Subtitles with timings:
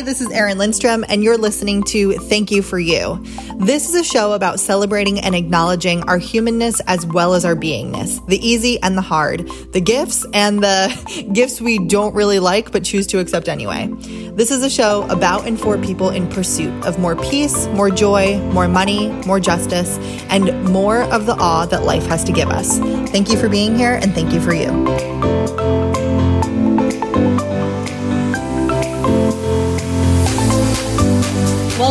[0.00, 3.22] This is Erin Lindstrom, and you're listening to Thank You for You.
[3.58, 8.24] This is a show about celebrating and acknowledging our humanness as well as our beingness,
[8.26, 12.84] the easy and the hard, the gifts and the gifts we don't really like but
[12.84, 13.88] choose to accept anyway.
[14.32, 18.38] This is a show about and for people in pursuit of more peace, more joy,
[18.52, 19.98] more money, more justice,
[20.30, 22.78] and more of the awe that life has to give us.
[23.10, 25.41] Thank you for being here, and thank you for you.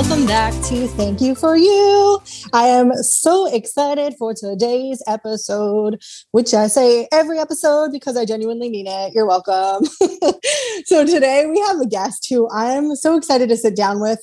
[0.02, 2.20] Welcome back to Thank You for You.
[2.54, 6.02] I am so excited for today's episode,
[6.32, 9.14] which I say every episode because I genuinely mean it.
[9.14, 9.86] You're welcome.
[10.86, 14.20] so today we have a guest who I am so excited to sit down with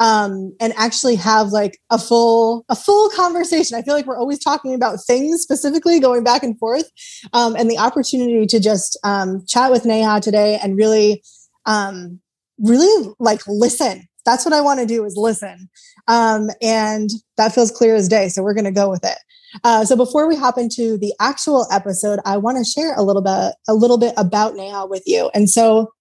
[0.00, 3.78] um, and actually have like a full a full conversation.
[3.78, 6.90] I feel like we're always talking about things specifically, going back and forth,
[7.32, 11.22] um, and the opportunity to just um, chat with Neha today and really
[11.64, 12.20] um,
[12.58, 15.68] really like listen that's what I want to do is listen.
[16.08, 18.28] Um, and that feels clear as day.
[18.28, 19.18] So we're going to go with it.
[19.64, 23.22] Uh, so before we hop into the actual episode, I want to share a little
[23.22, 25.30] bit, a little bit about Neha with you.
[25.34, 25.92] And so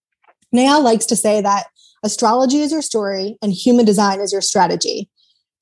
[0.51, 1.65] Neha likes to say that
[2.03, 5.09] astrology is your story and human design is your strategy.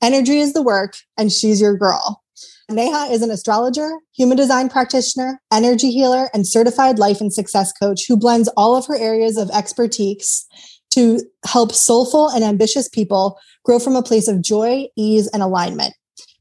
[0.02, 2.24] Energy is the work and she's your girl.
[2.70, 8.06] Neha is an astrologer, human design practitioner, energy healer, and certified life and success coach
[8.08, 10.46] who blends all of her areas of expertise
[10.92, 15.94] to help soulful and ambitious people grow from a place of joy, ease, and alignment.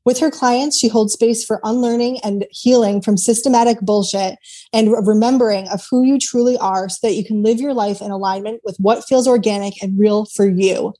[0.04, 4.38] With her clients, she holds space for unlearning and healing from systematic bullshit
[4.72, 8.10] and remembering of who you truly are so that you can live your life in
[8.10, 10.94] alignment with what feels organic and real for you.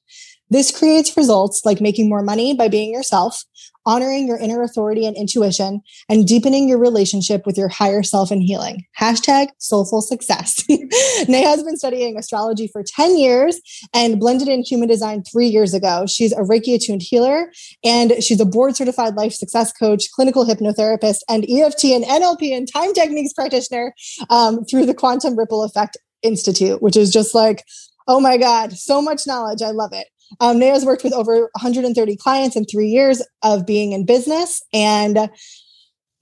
[0.50, 3.44] This creates results like making more money by being yourself,
[3.88, 8.42] honoring your inner authority and intuition, and deepening your relationship with your higher self and
[8.42, 8.84] healing.
[9.00, 10.62] Hashtag soulful success.
[11.28, 13.58] Neha has been studying astrology for 10 years
[13.94, 16.04] and blended in human design three years ago.
[16.06, 17.50] She's a Reiki attuned healer
[17.82, 22.70] and she's a board certified life success coach, clinical hypnotherapist, and EFT and NLP and
[22.70, 23.94] time techniques practitioner
[24.28, 27.64] um, through the Quantum Ripple Effect Institute, which is just like,
[28.06, 29.62] oh my God, so much knowledge.
[29.62, 30.08] I love it.
[30.40, 35.30] Um, Neha's worked with over 130 clients in three years of being in business and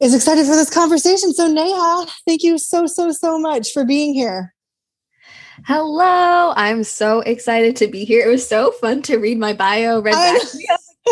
[0.00, 1.32] is excited for this conversation.
[1.32, 4.54] So, Neha, thank you so, so, so much for being here.
[5.64, 6.52] Hello.
[6.54, 8.26] I'm so excited to be here.
[8.26, 10.42] It was so fun to read my bio, read back.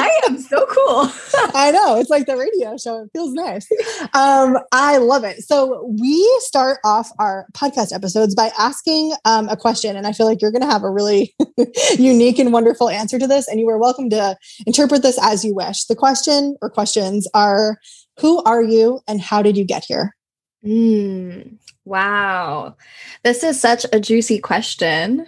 [0.00, 1.12] I am so cool.
[1.54, 1.96] I know.
[1.96, 3.02] It's like the radio show.
[3.02, 3.68] It feels nice.
[4.12, 5.42] Um, I love it.
[5.42, 9.96] So we start off our podcast episodes by asking um, a question.
[9.96, 11.34] And I feel like you're going to have a really
[11.98, 13.48] unique and wonderful answer to this.
[13.48, 15.84] And you are welcome to interpret this as you wish.
[15.84, 17.78] The question or questions are
[18.20, 20.14] Who are you and how did you get here?
[20.64, 22.74] Mm, wow.
[23.22, 25.26] This is such a juicy question.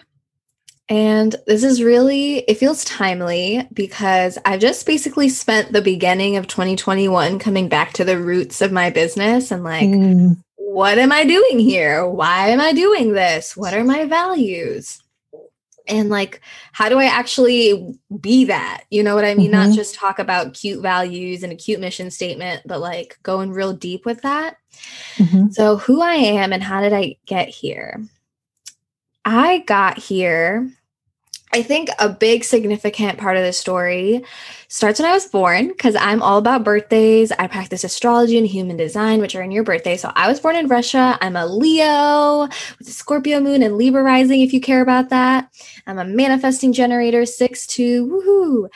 [0.88, 6.46] And this is really, it feels timely because I've just basically spent the beginning of
[6.46, 10.38] 2021 coming back to the roots of my business and like, mm.
[10.54, 12.06] what am I doing here?
[12.06, 13.56] Why am I doing this?
[13.56, 15.02] What are my values?
[15.88, 16.40] And like,
[16.72, 18.84] how do I actually be that?
[18.90, 19.50] You know what I mean?
[19.50, 19.68] Mm-hmm.
[19.68, 23.72] Not just talk about cute values and a cute mission statement, but like going real
[23.72, 24.56] deep with that.
[25.16, 25.50] Mm-hmm.
[25.50, 28.04] So, who I am and how did I get here?
[29.24, 30.70] I got here,
[31.52, 34.24] I think a big significant part of the story
[34.68, 37.32] starts when I was born because I'm all about birthdays.
[37.32, 39.96] I practice astrology and human design, which are in your birthday.
[39.96, 41.16] So I was born in Russia.
[41.20, 42.42] I'm a Leo
[42.78, 45.48] with a Scorpio moon and Libra rising, if you care about that.
[45.86, 48.68] I'm a manifesting generator, six two, woohoo.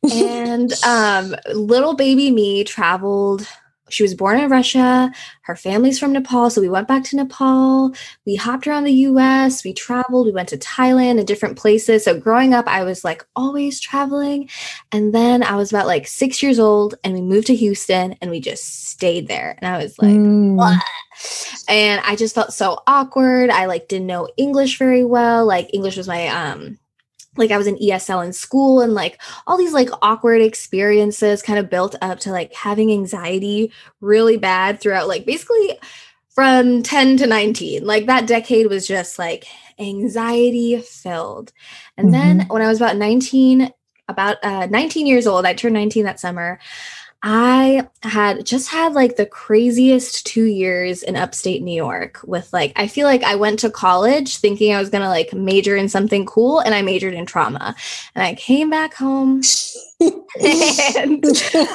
[0.12, 3.48] And um, little baby me traveled
[3.90, 5.10] she was born in Russia.
[5.42, 6.50] Her family's from Nepal.
[6.50, 7.92] So we went back to Nepal.
[8.26, 9.64] We hopped around the US.
[9.64, 10.26] We traveled.
[10.26, 12.04] We went to Thailand and different places.
[12.04, 14.50] So growing up, I was like always traveling.
[14.92, 18.30] And then I was about like six years old and we moved to Houston and
[18.30, 19.56] we just stayed there.
[19.58, 20.78] And I was like, mm.
[21.68, 23.50] And I just felt so awkward.
[23.50, 25.46] I like didn't know English very well.
[25.46, 26.78] Like English was my um
[27.38, 31.58] like I was in ESL in school and like all these like awkward experiences kind
[31.58, 35.78] of built up to like having anxiety really bad throughout like basically
[36.38, 37.84] from 10 to 19.
[37.84, 39.46] Like that decade was just like
[39.78, 41.52] anxiety filled.
[41.96, 42.38] And mm-hmm.
[42.38, 43.72] then when I was about 19,
[44.08, 46.58] about uh, 19 years old, I turned 19 that summer.
[47.22, 52.72] I had just had like the craziest two years in upstate New York with like,
[52.76, 55.88] I feel like I went to college thinking I was going to like major in
[55.88, 57.74] something cool and I majored in trauma.
[58.14, 59.42] And I came back home.
[60.00, 61.24] and,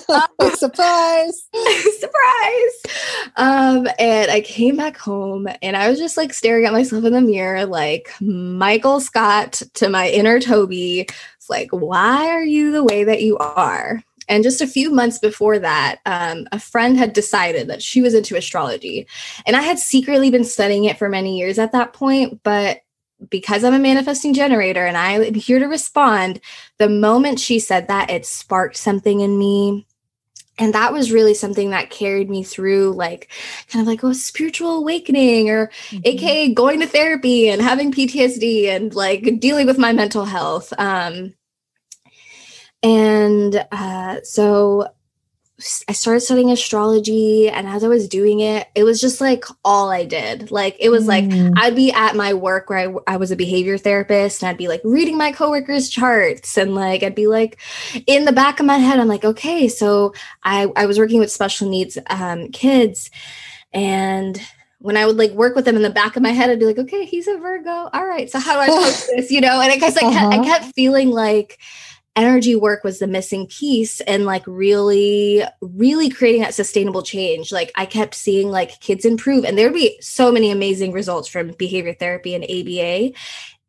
[0.10, 1.50] um, surprise
[2.00, 7.04] surprise um and i came back home and i was just like staring at myself
[7.04, 12.72] in the mirror like michael scott to my inner toby it's like why are you
[12.72, 16.98] the way that you are and just a few months before that, um, a friend
[16.98, 19.08] had decided that she was into astrology.
[19.46, 22.42] And I had secretly been studying it for many years at that point.
[22.44, 22.82] But
[23.30, 26.40] because I'm a manifesting generator and I'm here to respond,
[26.78, 29.86] the moment she said that, it sparked something in me.
[30.60, 33.32] And that was really something that carried me through, like
[33.70, 36.02] kind of like, oh, spiritual awakening, or mm-hmm.
[36.06, 40.72] AKA going to therapy and having PTSD and like dealing with my mental health.
[40.78, 41.34] Um,
[42.84, 44.88] and uh, so
[45.88, 49.90] I started studying astrology, and as I was doing it, it was just like all
[49.90, 50.52] I did.
[50.52, 51.08] Like, it was mm.
[51.08, 54.58] like I'd be at my work where I, I was a behavior therapist, and I'd
[54.58, 57.60] be like reading my coworkers' charts, and like I'd be like
[58.08, 60.14] in the back of my head, I'm like, okay, so
[60.44, 63.10] I, I was working with special needs um, kids,
[63.72, 64.42] and
[64.80, 66.66] when I would like work with them in the back of my head, I'd be
[66.66, 67.90] like, okay, he's a Virgo.
[67.94, 68.30] All right.
[68.30, 69.32] So how do I post this?
[69.32, 70.32] You know, and I guess I, uh-huh.
[70.32, 71.58] kept, I kept feeling like
[72.16, 77.52] energy work was the missing piece and like really really creating that sustainable change.
[77.52, 81.52] Like i kept seeing like kids improve and there'd be so many amazing results from
[81.54, 83.14] behavior therapy and aba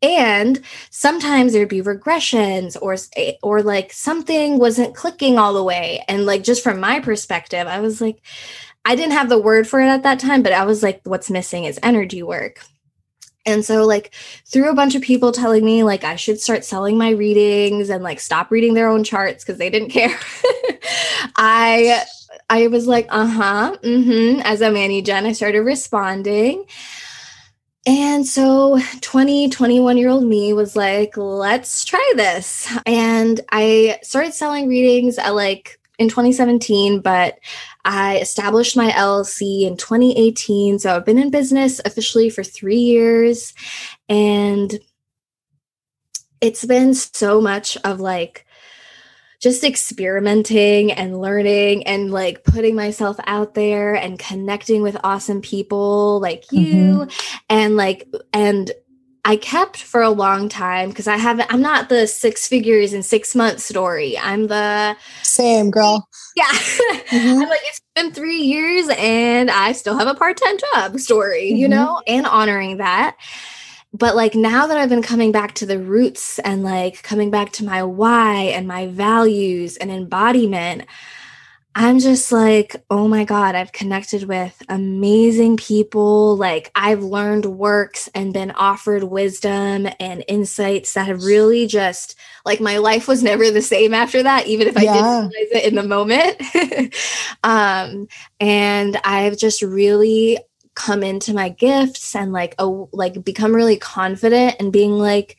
[0.02, 0.60] and
[0.90, 6.04] sometimes there'd be regressions or eh, or like something wasn't clicking all the way.
[6.08, 8.20] And like just from my perspective i was like
[8.84, 11.30] i didn't have the word for it at that time but i was like what's
[11.30, 12.60] missing is energy work
[13.46, 14.14] and so, like,
[14.46, 18.02] through a bunch of people telling me, like, I should start selling my readings and
[18.02, 20.18] like stop reading their own charts because they didn't care,
[21.36, 22.04] I
[22.48, 24.04] I was like, uh huh, mm
[24.36, 24.40] hmm.
[24.44, 26.64] As a Manny Jen, I started responding.
[27.86, 32.66] And so 20, 21 year old me was like, let's try this.
[32.86, 37.38] And I started selling readings at like in 2017, but
[37.84, 40.78] I established my LLC in 2018.
[40.78, 43.54] So I've been in business officially for three years.
[44.08, 44.78] And
[46.40, 48.44] it's been so much of like
[49.40, 56.18] just experimenting and learning and like putting myself out there and connecting with awesome people
[56.20, 57.42] like you mm-hmm.
[57.50, 58.72] and like and
[59.26, 63.02] I kept for a long time because I haven't, I'm not the six figures in
[63.02, 64.18] six months story.
[64.18, 66.08] I'm the same girl.
[66.36, 66.46] Yeah.
[66.46, 67.42] Mm-hmm.
[67.42, 71.50] I'm like, it's been three years and I still have a part time job story,
[71.50, 71.58] mm-hmm.
[71.58, 73.16] you know, and honoring that.
[73.92, 77.52] But like now that I've been coming back to the roots and like coming back
[77.52, 80.86] to my why and my values and embodiment,
[81.76, 86.36] I'm just like, oh my God, I've connected with amazing people.
[86.36, 92.60] Like, I've learned works and been offered wisdom and insights that have really just, like,
[92.60, 94.92] my life was never the same after that, even if I yeah.
[94.94, 96.94] didn't realize it in the moment.
[97.44, 98.06] um,
[98.38, 100.38] and I've just really
[100.74, 105.36] come into my gifts and like, oh, like become really confident and being like,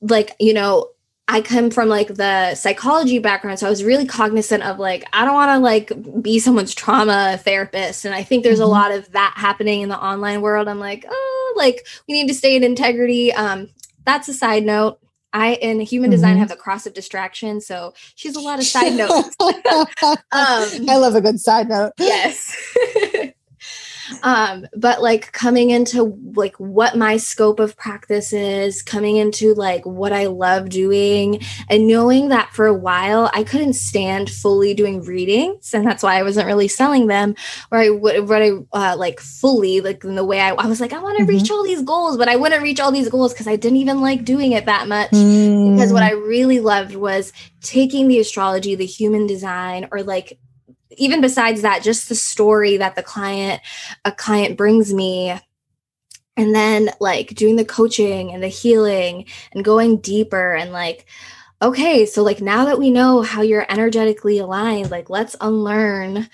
[0.00, 0.90] like, you know,
[1.28, 5.24] I come from like the psychology background, so I was really cognizant of like I
[5.24, 8.64] don't want to like be someone's trauma therapist, and I think there's mm-hmm.
[8.64, 10.68] a lot of that happening in the online world.
[10.68, 13.32] I'm like, oh, like we need to stay in integrity.
[13.32, 13.70] Um,
[14.04, 15.00] that's a side note.
[15.32, 16.40] I in human design mm-hmm.
[16.40, 19.36] have the cross of distraction, so she's a lot of side notes.
[19.40, 21.92] um, I love a good side note.
[21.98, 22.56] Yes.
[24.22, 29.84] um but like coming into like what my scope of practice is coming into like
[29.84, 35.02] what i love doing and knowing that for a while i couldn't stand fully doing
[35.02, 37.34] readings and that's why i wasn't really selling them
[37.70, 40.80] or i would what i uh, like fully like in the way i, I was
[40.80, 41.30] like i want to mm-hmm.
[41.30, 44.00] reach all these goals but i wouldn't reach all these goals because i didn't even
[44.00, 45.74] like doing it that much mm.
[45.74, 46.08] because what mm.
[46.08, 50.38] i really loved was taking the astrology the human design or like
[50.96, 53.60] even besides that just the story that the client
[54.04, 55.38] a client brings me
[56.36, 61.06] and then like doing the coaching and the healing and going deeper and like
[61.62, 66.28] okay so like now that we know how you're energetically aligned like let's unlearn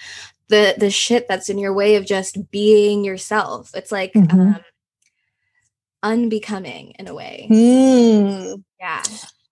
[0.49, 4.40] the the shit that's in your way of just being yourself it's like mm-hmm.
[4.40, 4.61] um
[6.02, 8.62] unbecoming in a way mm.
[8.81, 9.02] yeah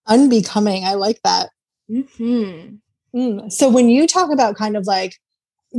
[0.07, 1.51] unbecoming i like that
[1.89, 2.75] mm-hmm.
[3.15, 3.51] Mm.
[3.53, 5.17] So when you talk about kind of like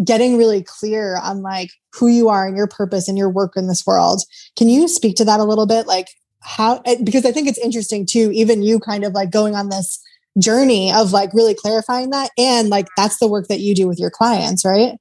[0.05, 3.67] getting really clear on like who you are and your purpose and your work in
[3.67, 4.21] this world,
[4.57, 5.87] can you speak to that a little bit?
[5.87, 6.07] Like
[6.41, 9.69] how, eh, because I think it's interesting too, even you kind of like going on
[9.69, 10.01] this
[10.39, 13.99] journey of like really clarifying that and like that's the work that you do with
[13.99, 14.93] your clients right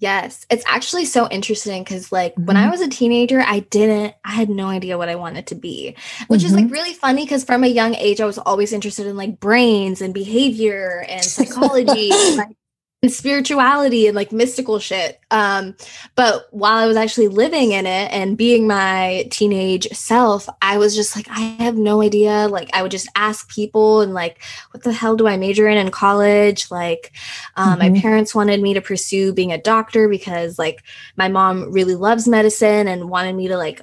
[0.00, 2.46] Yes, it's actually so interesting because, like, mm-hmm.
[2.46, 2.70] when I mm-hmm.
[2.70, 5.96] was a teenager, I didn't, I had no idea what I wanted to be,
[6.28, 6.46] which mm-hmm.
[6.46, 6.72] is like mm-hmm.
[6.72, 10.14] really funny because from a young age, I was always interested in like brains and
[10.14, 12.56] behavior and psychology, and, like
[13.00, 15.20] and spirituality and like mystical shit.
[15.30, 15.76] Um,
[16.16, 20.96] but while I was actually living in it and being my teenage self, I was
[20.96, 22.48] just like, I have no idea.
[22.48, 25.78] Like, I would just ask people and like, what the hell do I major in
[25.78, 26.72] in college?
[26.72, 27.12] Like,
[27.56, 27.92] um, mm-hmm.
[27.92, 30.82] my parents wanted me to pursue being a doctor because like
[31.16, 33.82] my mom really loves medicine and wanted me to like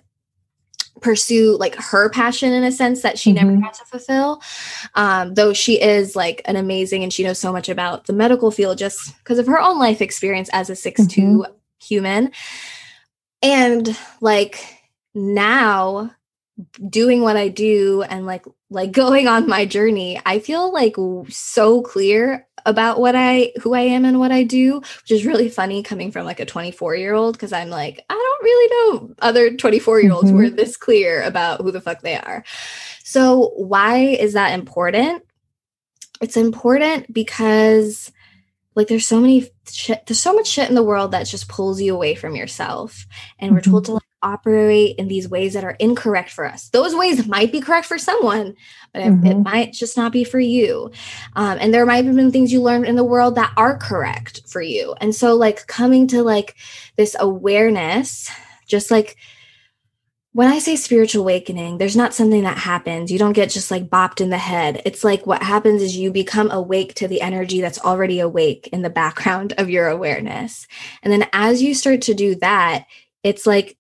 [1.02, 3.48] pursue like her passion in a sense that she mm-hmm.
[3.48, 4.42] never got to fulfill
[4.96, 8.52] um, though she is like an amazing and she knows so much about the medical
[8.52, 11.52] field just because of her own life experience as a 6 2 mm-hmm.
[11.80, 12.32] human
[13.42, 14.64] and like
[15.14, 16.12] now
[16.90, 20.96] doing what I do and like like going on my journey, I feel like
[21.30, 25.50] so clear about what I who I am and what I do, which is really
[25.50, 29.16] funny coming from like a 24 year old because I'm like I don't really know
[29.20, 30.38] other 24 year olds mm-hmm.
[30.38, 32.44] who are this clear about who the fuck they are.
[33.04, 35.24] So why is that important?
[36.22, 38.12] It's important because
[38.76, 41.82] like there's so many shit there's so much shit in the world that just pulls
[41.82, 43.08] you away from yourself
[43.40, 43.56] and mm-hmm.
[43.56, 46.70] we're told to like operate in these ways that are incorrect for us.
[46.70, 48.56] Those ways might be correct for someone,
[48.92, 49.26] but mm-hmm.
[49.26, 50.92] it, it, might just not be for you.
[51.36, 54.42] Um, and there might have been things you learned in the world that are correct
[54.48, 54.96] for you.
[55.00, 56.56] And so, like, coming to like
[56.96, 58.30] this awareness,
[58.66, 59.16] just like
[60.36, 63.10] when I say spiritual awakening, there's not something that happens.
[63.10, 64.82] You don't get just like bopped in the head.
[64.84, 68.82] It's like what happens is you become awake to the energy that's already awake in
[68.82, 70.68] the background of your awareness.
[71.04, 72.84] And then as you start to do that,
[73.24, 73.78] it's like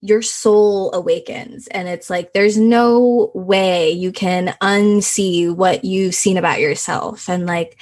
[0.00, 6.38] your soul awakens and it's like there's no way you can unsee what you've seen
[6.38, 7.78] about yourself and like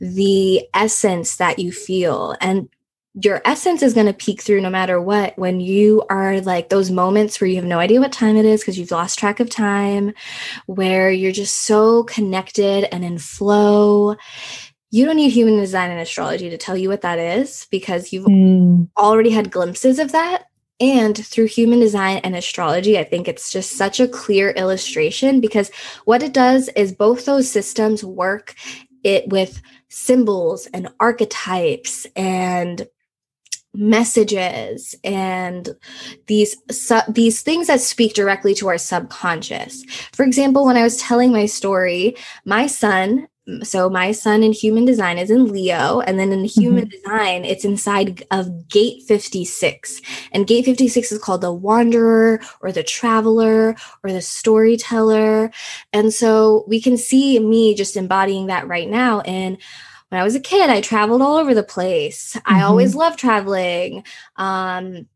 [0.00, 2.70] the essence that you feel and
[3.22, 6.90] your essence is going to peek through no matter what when you are like those
[6.90, 9.48] moments where you have no idea what time it is because you've lost track of
[9.48, 10.12] time
[10.66, 14.16] where you're just so connected and in flow
[14.90, 18.26] you don't need human design and astrology to tell you what that is because you've
[18.26, 18.88] mm.
[18.96, 20.46] already had glimpses of that
[20.80, 25.70] and through human design and astrology, I think it's just such a clear illustration because
[26.04, 28.56] what it does is both those systems work
[29.04, 32.88] it with symbols and archetypes and
[33.74, 35.76] messages and
[36.26, 39.84] these su- these things that speak directly to our subconscious.
[40.12, 43.28] For example, when I was telling my story, my sun
[43.62, 46.90] so my sun in human design is in Leo, and then in human mm-hmm.
[46.90, 50.00] design, it's inside of gate 56.
[50.32, 55.50] And gate 56 is called the wanderer or the traveler or the storyteller.
[55.92, 59.20] And so we can see me just embodying that right now.
[59.20, 59.58] And
[60.14, 62.34] when I was a kid, I traveled all over the place.
[62.34, 62.54] Mm-hmm.
[62.54, 64.04] I always loved traveling.
[64.36, 65.08] Um,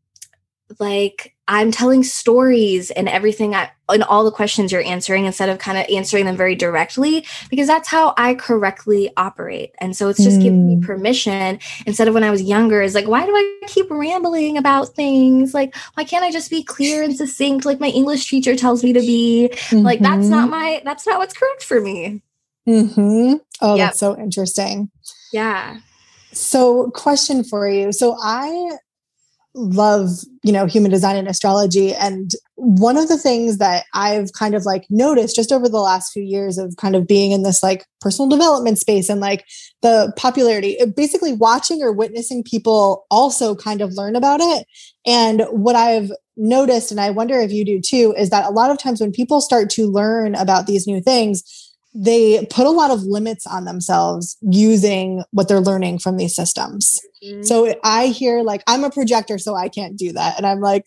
[0.77, 5.57] like I'm telling stories and everything I, and all the questions you're answering instead of
[5.57, 9.73] kind of answering them very directly because that's how I correctly operate.
[9.79, 10.43] And so it's just mm.
[10.43, 10.85] giving me mm.
[10.85, 14.89] permission instead of when I was younger is like why do I keep rambling about
[14.89, 15.53] things?
[15.53, 18.91] Like why can't I just be clear and succinct like my English teacher tells me
[18.91, 19.49] to be?
[19.53, 19.77] Mm-hmm.
[19.77, 20.59] Like that's not mm-hmm.
[20.59, 22.21] my that's not what's correct for me.
[22.67, 23.39] Mhm.
[23.61, 23.89] Oh, yep.
[23.89, 24.89] that's so interesting.
[25.33, 25.79] Yeah.
[26.31, 27.91] So, question for you.
[27.91, 28.77] So, I
[29.55, 30.09] love
[30.43, 34.63] you know human design and astrology and one of the things that i've kind of
[34.63, 37.83] like noticed just over the last few years of kind of being in this like
[37.99, 39.45] personal development space and like
[39.81, 44.67] the popularity basically watching or witnessing people also kind of learn about it
[45.05, 48.69] and what i've noticed and i wonder if you do too is that a lot
[48.69, 51.43] of times when people start to learn about these new things
[51.93, 56.99] they put a lot of limits on themselves using what they're learning from these systems.
[57.23, 57.43] Mm-hmm.
[57.43, 60.85] So I hear like I'm a projector, so I can't do that, and I'm like,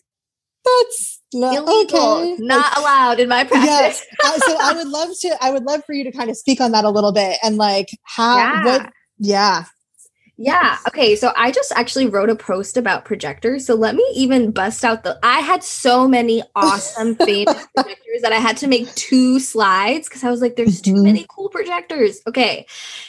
[0.63, 2.35] that's not illegal, okay.
[2.39, 4.05] not like, allowed in my practice.
[4.23, 4.45] yes.
[4.45, 5.37] so I would love to.
[5.41, 7.57] I would love for you to kind of speak on that a little bit and
[7.57, 8.65] like how yeah.
[8.65, 8.91] what.
[9.19, 9.65] Yeah.
[10.37, 10.77] Yeah.
[10.87, 11.15] Okay.
[11.15, 13.67] So I just actually wrote a post about projectors.
[13.67, 15.19] So let me even bust out the.
[15.21, 20.23] I had so many awesome famous projectors that I had to make two slides because
[20.23, 21.03] I was like, there's too mm-hmm.
[21.03, 22.19] many cool projectors.
[22.25, 22.65] Okay.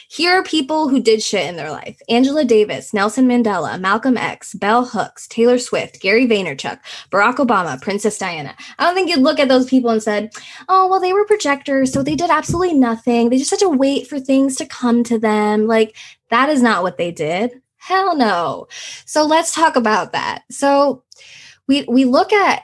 [0.07, 4.53] Here are people who did shit in their life Angela Davis, Nelson Mandela, Malcolm X,
[4.53, 6.79] Bell Hooks, Taylor Swift, Gary Vaynerchuk,
[7.09, 8.55] Barack Obama, Princess Diana.
[8.77, 10.31] I don't think you'd look at those people and said,
[10.69, 11.91] oh, well, they were projectors.
[11.91, 13.29] So they did absolutely nothing.
[13.29, 15.65] They just had to wait for things to come to them.
[15.65, 15.95] Like,
[16.29, 17.61] that is not what they did.
[17.77, 18.67] Hell no.
[19.05, 20.43] So let's talk about that.
[20.49, 21.03] So
[21.67, 22.63] we we look at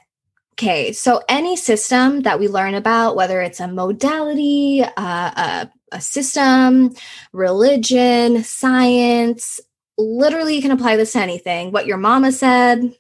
[0.54, 6.02] okay, so any system that we learn about, whether it's a modality, uh, a a
[6.02, 6.94] system,
[7.34, 9.60] religion, science.
[9.98, 11.72] Literally, you can apply this to anything.
[11.72, 12.96] What your mama said,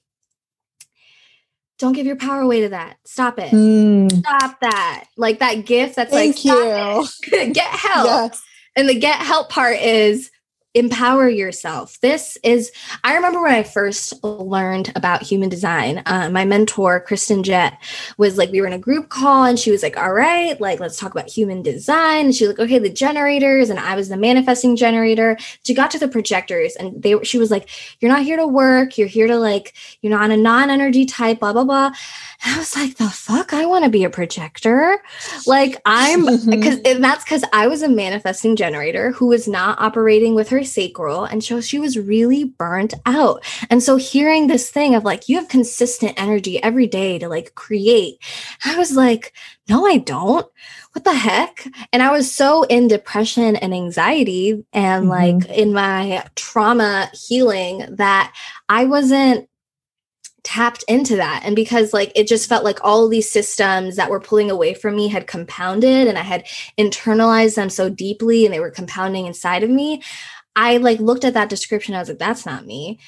[1.79, 2.97] don't give your power away to that.
[3.05, 3.51] Stop it.
[3.51, 4.11] Mm.
[4.19, 5.05] Stop that.
[5.17, 7.07] Like that gift that's Thank like, you.
[7.53, 8.05] get help.
[8.05, 8.43] Yes.
[8.75, 10.29] And the get help part is
[10.73, 11.99] empower yourself.
[11.99, 12.71] This is,
[13.03, 17.77] I remember when I first learned about human design, uh, my mentor, Kristen Jett,
[18.17, 20.79] was like, we were in a group call and she was like, all right, like,
[20.79, 22.27] let's talk about human design.
[22.27, 23.69] And she was like, okay, the generators.
[23.69, 25.37] And I was the manifesting generator.
[25.63, 27.67] She got to the projectors and they, she was like,
[27.99, 28.97] you're not here to work.
[28.97, 31.91] You're here to like, you're not a non energy type, blah, blah, blah.
[32.43, 33.53] And I was like, the fuck?
[33.53, 34.97] I want to be a projector.
[35.45, 40.47] Like, I'm, because that's because I was a manifesting generator who was not operating with
[40.49, 41.25] her sacral.
[41.25, 43.43] And so she was really burnt out.
[43.69, 47.55] And so hearing this thing of like, you have consistent energy every day to like
[47.55, 48.17] create,
[48.65, 49.33] I was like,
[49.69, 50.47] no, I don't.
[50.93, 51.65] What the heck?
[51.93, 55.09] And I was so in depression and anxiety and mm-hmm.
[55.09, 58.33] like in my trauma healing that
[58.67, 59.47] I wasn't
[60.43, 64.19] tapped into that and because like it just felt like all these systems that were
[64.19, 66.43] pulling away from me had compounded and i had
[66.79, 70.01] internalized them so deeply and they were compounding inside of me
[70.55, 71.95] I like looked at that description.
[71.95, 72.99] I was like, that's not me.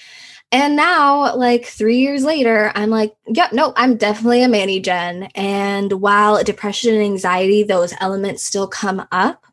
[0.52, 5.24] And now, like three years later, I'm like, yeah, no, I'm definitely a Manny Gen.
[5.34, 9.44] And while depression and anxiety, those elements still come up,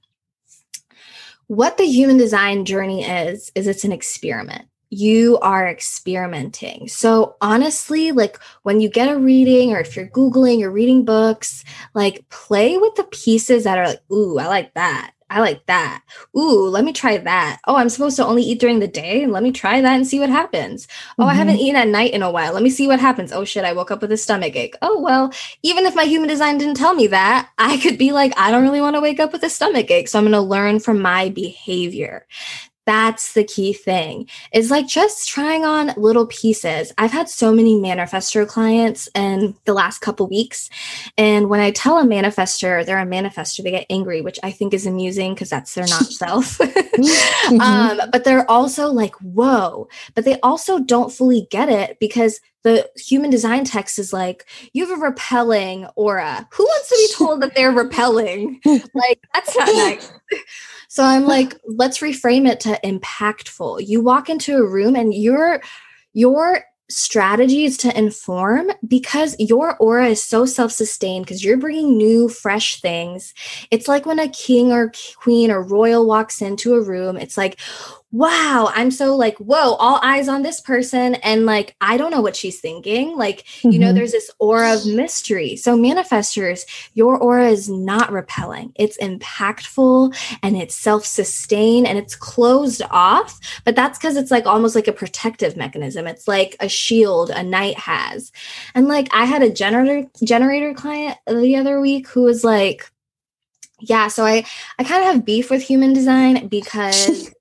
[1.47, 4.69] what the human design journey is, is it's an experiment.
[4.91, 6.87] You are experimenting.
[6.89, 11.65] So, honestly, like when you get a reading or if you're Googling or reading books,
[11.95, 16.03] like play with the pieces that are like, ooh, I like that I like that.
[16.37, 17.61] Ooh, let me try that.
[17.67, 19.27] Oh, I'm supposed to only eat during the day.
[19.27, 20.89] Let me try that and see what happens.
[21.19, 21.31] Oh, mm-hmm.
[21.31, 21.63] I haven't mm-hmm.
[21.63, 22.53] eaten at night in a while.
[22.53, 23.33] Let me see what happens.
[23.33, 24.75] Oh shit, I woke up with a stomach ache.
[24.83, 25.33] Oh, well,
[25.63, 28.65] even if my human design didn't tell me that, I could be like, I don't
[28.65, 30.09] really want to wake up with a stomach ache.
[30.09, 32.27] So I'm going to learn from my behavior
[32.91, 37.77] that's the key thing is like just trying on little pieces i've had so many
[37.77, 40.69] manifester clients in the last couple weeks
[41.17, 44.75] and when i tell a manifester they're a manifester they get angry which i think
[44.75, 47.61] is amusing because that's their not self mm-hmm.
[47.61, 52.89] um, but they're also like whoa but they also don't fully get it because the
[52.97, 56.47] human design text is like you have a repelling aura.
[56.53, 58.61] Who wants to be told that they're repelling?
[58.95, 60.13] Like that's not nice.
[60.89, 63.87] So I'm like, let's reframe it to impactful.
[63.87, 65.63] You walk into a room and your
[66.15, 72.29] your strategy is to inform because your aura is so self-sustained because you're bringing new
[72.29, 73.33] fresh things.
[73.71, 77.61] It's like when a king or queen or royal walks into a room it's like
[78.13, 81.15] wow, I'm so like, whoa, all eyes on this person.
[81.17, 83.17] And like, I don't know what she's thinking.
[83.17, 83.71] Like, mm-hmm.
[83.71, 83.97] you know, mm-hmm.
[83.97, 85.57] there's this aura of mystery.
[85.57, 92.17] So, manifestors, your aura is not repelling, it's impactful and it's self sustained and it's
[92.17, 93.39] closed off.
[93.65, 96.07] But that's because it's like almost like a protective mechanism.
[96.07, 98.33] It's like a shield a knight has.
[98.75, 102.91] And like, I had a generator generator client the other week who was like,
[103.79, 104.45] yeah, so I
[104.81, 107.33] I kind of have beef with human design because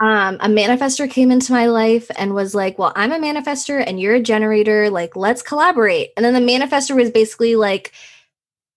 [0.00, 4.00] um, a manifester came into my life and was like, Well, I'm a manifester and
[4.00, 4.88] you're a generator.
[4.88, 6.10] Like, let's collaborate.
[6.16, 7.92] And then the manifester was basically like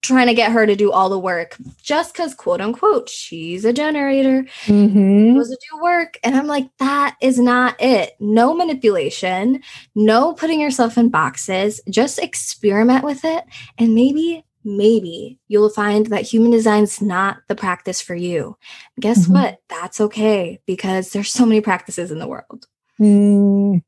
[0.01, 3.71] trying to get her to do all the work just because, quote unquote, she's a
[3.71, 4.43] generator.
[4.65, 5.31] Mm-hmm.
[5.31, 6.19] Supposed to do work.
[6.21, 8.17] And I'm like, That is not it.
[8.19, 9.63] No manipulation,
[9.95, 11.79] no putting yourself in boxes.
[11.89, 13.45] Just experiment with it
[13.77, 18.57] and maybe maybe you'll find that human design is not the practice for you.
[18.99, 19.33] Guess mm-hmm.
[19.33, 19.59] what?
[19.69, 22.67] That's okay because there's so many practices in the world.
[22.99, 23.81] Mm.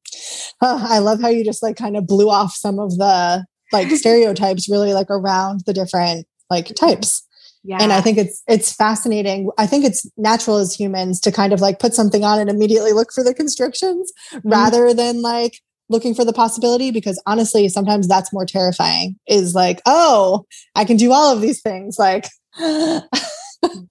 [0.61, 3.89] Oh, I love how you just like kind of blew off some of the like
[3.91, 7.25] stereotypes really like around the different like types.
[7.63, 7.77] Yeah.
[7.81, 9.49] And I think it's it's fascinating.
[9.57, 12.93] I think it's natural as humans to kind of like put something on and immediately
[12.93, 14.47] look for the constrictions mm-hmm.
[14.47, 19.81] rather than like looking for the possibility because honestly sometimes that's more terrifying is like
[19.85, 20.45] oh
[20.75, 22.25] i can do all of these things like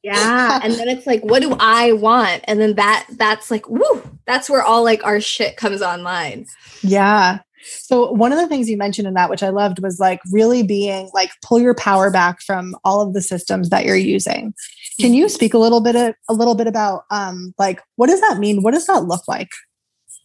[0.03, 2.45] yeah and then it's like what do i want?
[2.47, 6.47] And then that that's like woo that's where all like our shit comes online.
[6.83, 7.41] Yeah.
[7.63, 10.63] So one of the things you mentioned in that which i loved was like really
[10.63, 14.55] being like pull your power back from all of the systems that you're using.
[15.01, 15.35] Can you mm-hmm.
[15.35, 18.63] speak a little bit of, a little bit about um like what does that mean?
[18.63, 19.51] What does that look like?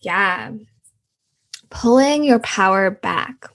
[0.01, 0.51] Yeah
[1.69, 3.45] pulling your power back.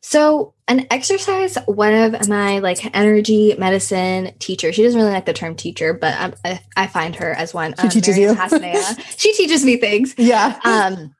[0.00, 5.32] So, an exercise one of my like energy medicine teacher she doesn't really like the
[5.32, 7.74] term teacher, but I, I find her as one.
[7.76, 8.34] She um, teaches you.
[9.16, 10.14] she teaches me things.
[10.16, 10.58] Yeah.
[10.64, 11.14] Um,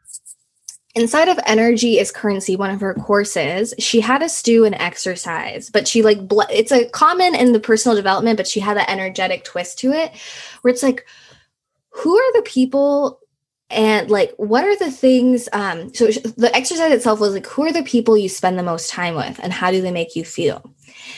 [0.95, 5.69] inside of energy is currency one of her courses she had us do an exercise
[5.71, 8.85] but she like bl- it's a common in the personal development but she had an
[8.89, 10.13] energetic twist to it
[10.63, 11.05] where it's like
[11.91, 13.19] who are the people
[13.71, 17.73] and like what are the things um so the exercise itself was like who are
[17.73, 20.75] the people you spend the most time with and how do they make you feel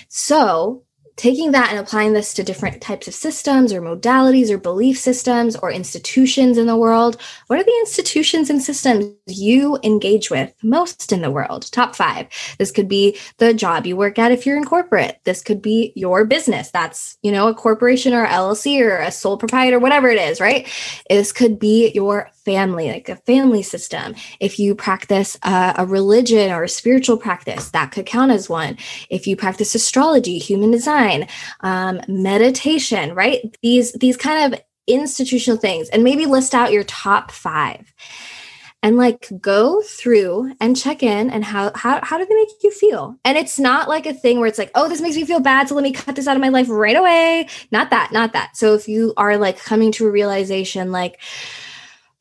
[0.08, 0.84] so
[1.16, 5.56] taking that and applying this to different types of systems or modalities or belief systems
[5.56, 7.20] or institutions in the world.
[7.46, 11.70] What are the institutions and systems you engage with most in the world?
[11.72, 12.28] Top five.
[12.58, 15.20] This could be the job you work at if you're in corporate.
[15.24, 16.70] This could be your business.
[16.70, 20.68] That's, you know, a corporation or LLC or a sole proprietor, whatever it is, right?
[21.08, 24.14] This could be your family, like a family system.
[24.38, 28.78] If you practice uh, a religion or a spiritual practice, that could count as one.
[29.10, 31.26] If you practice astrology, human design,
[31.60, 33.40] um, meditation, right?
[33.62, 37.92] These these kind of institutional things, and maybe list out your top five.
[38.82, 42.70] And like go through and check in and how how how do they make you
[42.70, 43.16] feel?
[43.24, 45.66] And it's not like a thing where it's like, oh, this makes me feel bad,
[45.66, 47.48] so let me cut this out of my life right away.
[47.72, 48.56] Not that, not that.
[48.56, 51.18] So if you are like coming to a realization like,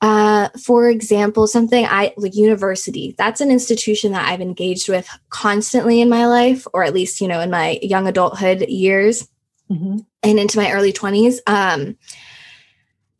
[0.05, 5.99] uh, for example, something I like university, that's an institution that I've engaged with constantly
[5.99, 9.27] in my life, or at least, you know, in my young adulthood years
[9.67, 9.97] mm-hmm.
[10.21, 11.39] and into my early 20s.
[11.47, 11.97] Um,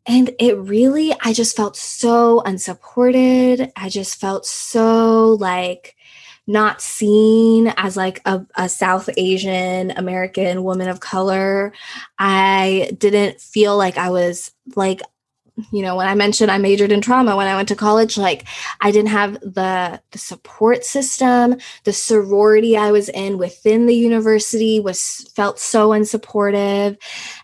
[0.06, 3.72] and it really, I just felt so unsupported.
[3.74, 5.96] I just felt so like
[6.46, 11.72] not seen as like a, a South Asian American woman of color.
[12.16, 15.02] I didn't feel like I was like
[15.72, 18.46] you know when i mentioned i majored in trauma when i went to college like
[18.82, 21.56] i didn't have the the support system.
[21.84, 26.96] The sorority i was in within the university was felt so unsupportive.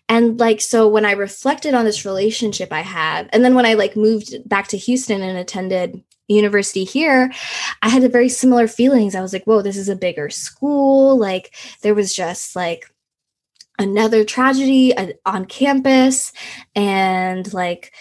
[0.08, 3.74] And like so when i reflected on this relationship i had and then when i
[3.74, 7.32] like moved back to houston and attended university here
[7.82, 9.14] i had a very similar feelings.
[9.14, 11.18] I was like whoa this is a bigger school.
[11.18, 12.92] Like there was just like
[13.82, 16.32] another tragedy uh, on campus
[16.74, 17.92] and like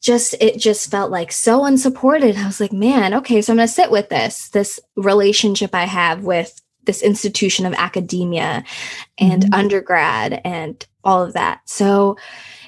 [0.00, 2.36] just it just felt like so unsupported.
[2.36, 5.84] I was like man okay so i'm going to sit with this this relationship i
[5.84, 8.64] have with this institution of academia
[9.18, 9.54] and mm-hmm.
[9.54, 11.60] undergrad and all of that.
[11.66, 12.16] So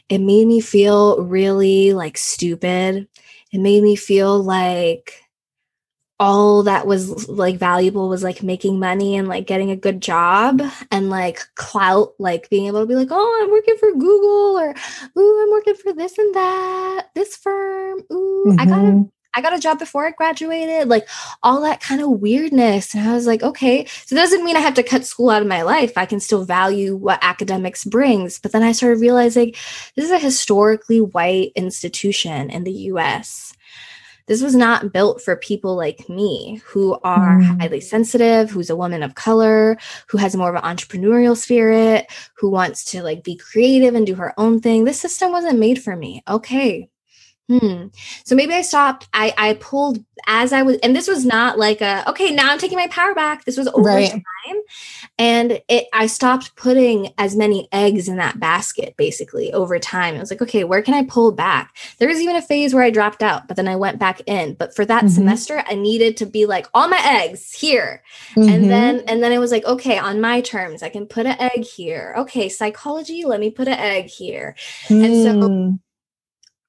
[0.09, 3.09] it made me feel really like stupid.
[3.53, 5.24] It made me feel like
[6.21, 10.63] all that was like valuable was like making money and like getting a good job
[10.91, 14.75] and like clout like being able to be like oh i'm working for google or
[15.19, 18.61] ooh i'm working for this and that this firm ooh mm-hmm.
[18.61, 19.03] i got a mm-hmm.
[19.43, 21.09] Got a job before I graduated, like
[21.43, 22.95] all that kind of weirdness.
[22.95, 25.43] And I was like, okay, so that doesn't mean I have to cut school out
[25.43, 25.99] of my life.
[25.99, 28.39] I can still value what academics brings.
[28.39, 29.53] But then I started realizing
[29.97, 33.54] this is a historically white institution in the US
[34.27, 37.61] this was not built for people like me who are mm.
[37.61, 39.77] highly sensitive, who's a woman of color,
[40.09, 44.15] who has more of an entrepreneurial spirit, who wants to like be creative and do
[44.15, 44.85] her own thing.
[44.85, 46.23] This system wasn't made for me.
[46.29, 46.89] Okay,
[47.49, 47.89] Hmm.
[48.25, 49.07] So maybe I stopped.
[49.13, 52.31] I I pulled as I was, and this was not like a okay.
[52.31, 53.45] Now I'm taking my power back.
[53.45, 54.11] This was over right.
[54.11, 54.57] time,
[55.19, 55.87] and it.
[55.93, 58.95] I stopped putting as many eggs in that basket.
[58.97, 61.77] Basically, over time, I was like, okay, where can I pull back?
[61.99, 64.55] There was even a phase where I dropped out, but then I went back in.
[64.55, 65.15] But for that mm-hmm.
[65.15, 68.03] semester, I needed to be like all my eggs here,
[68.35, 68.49] mm-hmm.
[68.49, 71.37] and then and then it was like, okay, on my terms, I can put an
[71.39, 72.15] egg here.
[72.17, 74.57] Okay, psychology, let me put an egg here,
[74.89, 75.05] mm.
[75.05, 75.71] and so hmm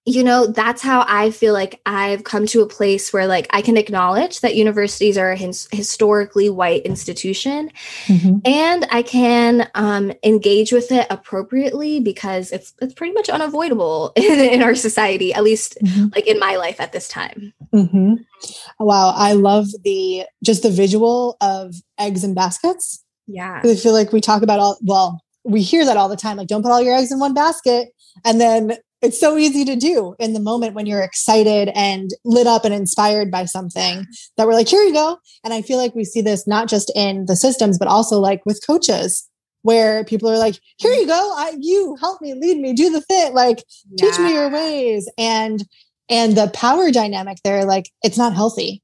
[0.06, 3.62] you know that's how i feel like i've come to a place where like i
[3.62, 7.72] can acknowledge that universities are a his- historically white institution
[8.06, 8.38] mm-hmm.
[8.46, 14.40] and i can um, engage with it appropriately because it's it's pretty much unavoidable in,
[14.40, 16.08] in our society at least mm-hmm.
[16.16, 18.14] like in my life at this time mm-hmm.
[18.80, 24.12] wow i love the just the visual of eggs and baskets yeah i feel like
[24.12, 26.82] we talk about all well we hear that all the time like don't put all
[26.82, 27.90] your eggs in one basket
[28.24, 32.48] and then it's so easy to do in the moment when you're excited and lit
[32.48, 34.06] up and inspired by something
[34.38, 35.18] that we're like, here you go.
[35.44, 38.46] And I feel like we see this not just in the systems, but also like
[38.46, 39.30] with coaches
[39.62, 41.34] where people are like, here you go.
[41.36, 44.10] I, you help me, lead me, do the thing, like yeah.
[44.10, 45.10] teach me your ways.
[45.18, 45.64] And,
[46.10, 48.82] and the power dynamic there, like it's not healthy.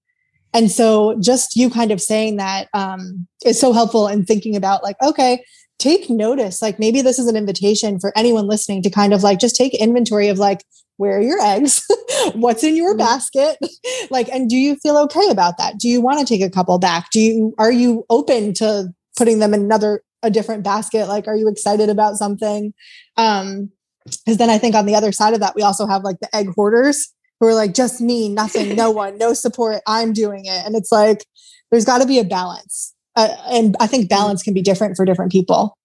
[0.53, 4.83] And so just you kind of saying that um, is so helpful in thinking about
[4.83, 5.43] like, okay,
[5.81, 6.61] take notice.
[6.61, 9.73] Like maybe this is an invitation for anyone listening to kind of like just take
[9.73, 10.63] inventory of like,
[10.97, 11.83] where are your eggs?
[12.33, 12.99] What's in your mm-hmm.
[12.99, 13.57] basket?
[14.11, 15.79] like, and do you feel okay about that?
[15.79, 17.09] Do you want to take a couple back?
[17.11, 21.07] Do you, are you open to putting them in another, a different basket?
[21.07, 22.73] Like, are you excited about something?
[23.17, 23.71] Um,
[24.05, 26.35] because then I think on the other side of that, we also have like the
[26.35, 29.81] egg hoarders who are like just me, nothing, no one, no support.
[29.87, 31.25] I'm doing it, and it's like
[31.69, 34.17] there's got to be a balance, uh, and I think Mm-hmm.
[34.17, 35.77] balance can be different for different people.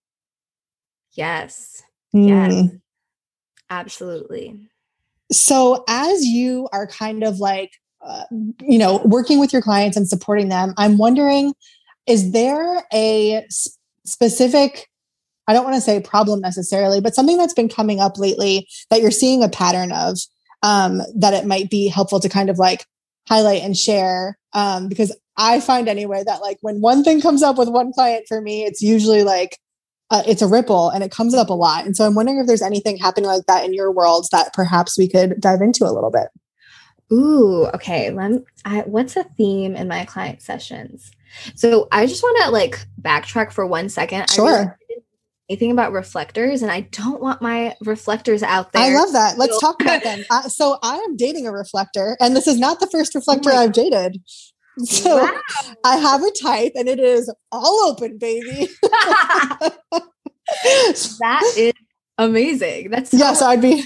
[1.13, 1.83] Yes.
[2.13, 2.53] Yes.
[2.53, 2.81] Mm.
[3.71, 4.69] Absolutely.
[5.33, 8.25] So, as you are kind of like, uh,
[8.61, 11.53] you know, working with your clients and supporting them, I'm wondering
[12.07, 14.89] is there a s- specific,
[15.49, 19.01] I don't want to say problem necessarily, but something that's been coming up lately that
[19.01, 20.19] you're seeing a pattern of
[20.63, 22.85] um, that it might be helpful to kind of like
[23.29, 24.39] highlight and share?
[24.53, 28.27] Um, because I find anyway that like when one thing comes up with one client
[28.29, 29.59] for me, it's usually like,
[30.11, 31.85] uh, it's a ripple and it comes up a lot.
[31.85, 34.97] And so I'm wondering if there's anything happening like that in your world that perhaps
[34.97, 36.29] we could dive into a little bit.
[37.13, 38.11] Ooh, okay.
[38.11, 41.13] Let me, I, what's a theme in my client sessions?
[41.55, 44.31] So I just want to like backtrack for one second.
[44.31, 44.79] Sure.
[45.49, 48.83] Anything about reflectors, and I don't want my reflectors out there.
[48.83, 49.39] I love that.
[49.39, 50.25] Let's talk about them.
[50.31, 53.59] Uh, so I am dating a reflector, and this is not the first reflector my
[53.59, 54.21] I've dated.
[54.85, 55.41] So Wow.
[55.85, 58.69] I have a type, and it is all open, baby.
[61.21, 61.73] that is
[62.19, 62.91] amazing.
[62.91, 63.85] That's so yeah, so I'd be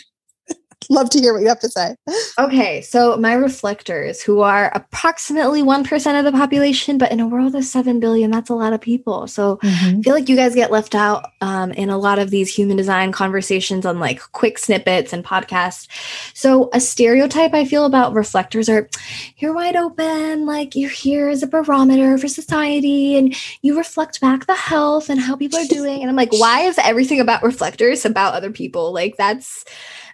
[0.90, 1.94] love to hear what you have to say.
[2.38, 7.54] Okay, so my reflectors, who are approximately 1% of the population, but in a world
[7.54, 9.26] of 7 billion, that's a lot of people.
[9.28, 12.52] So I feel like you guys get left out um, in a lot of these
[12.52, 15.86] human design conversations on like quick snippets and podcasts.
[16.34, 18.88] So, a stereotype I feel about reflectors are
[19.36, 24.46] you're wide open, like you're here as a barometer for society, and you reflect back
[24.46, 26.00] the health and how people are doing.
[26.00, 28.92] And I'm like, why is everything about reflectors about other people?
[28.92, 29.64] Like, that's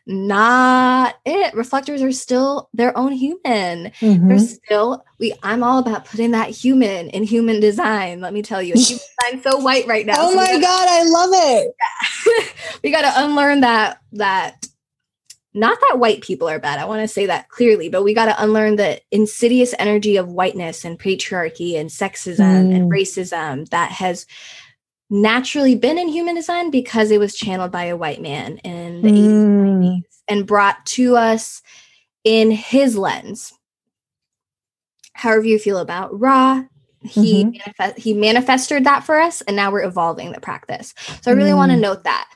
[0.06, 1.54] not it.
[1.54, 3.90] Reflectors are still their own human.
[4.00, 4.28] Mhm.
[4.28, 5.34] They're still we.
[5.42, 8.20] I'm all about putting that human in human design.
[8.20, 10.14] Let me tell you, human design so white right now.
[10.18, 11.74] Oh so my gotta- god, I love it.
[12.84, 14.66] we got to unlearn that that
[15.54, 18.26] not that white people are bad i want to say that clearly but we got
[18.26, 22.94] to unlearn the insidious energy of whiteness and patriarchy and sexism and Mm.
[22.94, 24.26] racism that has
[25.10, 29.10] naturally been in human design because it was channeled by a white man in the
[29.10, 29.82] 80s and Mm.
[29.82, 31.62] 90s and brought to us
[32.24, 33.52] in his lens
[35.12, 36.62] however you feel about ra
[37.02, 37.52] he Mhm.
[37.52, 40.92] manifest he manifested that for us and now we're evolving the practice
[41.22, 41.82] so i really want to Mm.
[41.82, 42.28] note that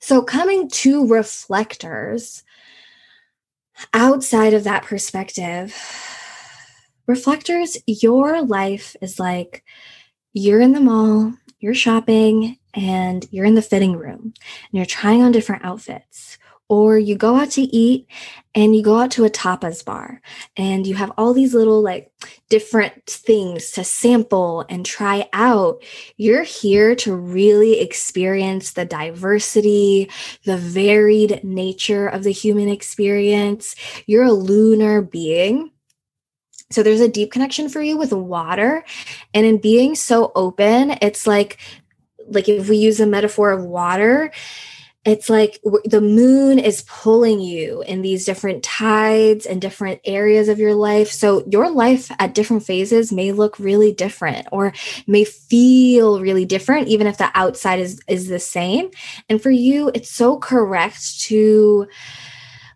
[0.00, 2.42] so coming to reflectors
[3.94, 5.72] outside of that perspective
[7.06, 9.62] reflectors your life is like
[10.32, 15.22] you're in the mall you're shopping and you're in the fitting room and you're trying
[15.22, 16.38] on different outfits
[16.68, 18.08] or you go out to eat
[18.54, 20.20] and you go out to a tapas bar
[20.56, 22.10] and you have all these little like
[22.48, 25.82] different things to sample and try out.
[26.16, 30.10] You're here to really experience the diversity,
[30.44, 33.76] the varied nature of the human experience.
[34.06, 35.70] You're a lunar being.
[36.70, 38.84] So there's a deep connection for you with water.
[39.32, 41.58] And in being so open, it's like
[42.28, 44.32] like if we use a metaphor of water,
[45.04, 50.58] it's like the moon is pulling you in these different tides and different areas of
[50.58, 51.12] your life.
[51.12, 54.72] So your life at different phases may look really different or
[55.06, 58.90] may feel really different, even if the outside is is the same.
[59.28, 61.86] And for you, it's so correct to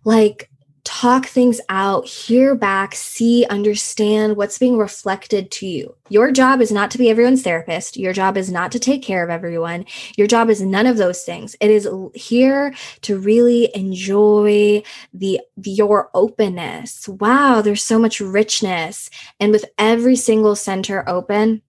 [0.05, 0.49] like
[0.84, 5.94] talk things out, hear back, see, understand what's being reflected to you.
[6.08, 7.96] Your job is not to be everyone's therapist.
[7.96, 9.84] Your job is not to take care of everyone.
[10.16, 11.56] Your job is none of those things.
[11.60, 17.08] It is here to really enjoy the, your openness.
[17.08, 19.10] Wow, there's so much richness.
[19.38, 21.62] And with every single center open,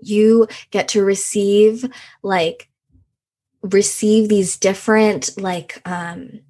[0.00, 1.88] you get to receive
[2.22, 2.68] like
[3.62, 6.40] receive these different like um